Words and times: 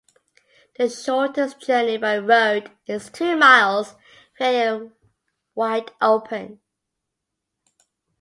The 0.79 0.89
shortest 0.89 1.59
journey 1.61 1.97
by 1.99 2.17
road 2.17 2.71
is 2.87 3.11
two 3.11 3.37
miles 3.37 3.93
via 4.39 4.89
Wideopen. 5.55 6.57